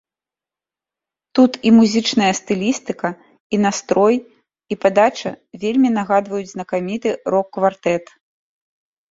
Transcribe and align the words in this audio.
Тут 1.39 1.51
і 1.69 1.71
музычная 1.79 2.29
стылістыка, 2.39 3.09
і 3.57 3.59
настрой, 3.67 4.15
і 4.73 4.79
падача 4.87 5.31
вельмі 5.67 5.89
нагадваюць 6.01 6.49
знакаміты 6.55 7.09
рок-квартэт. 7.37 8.05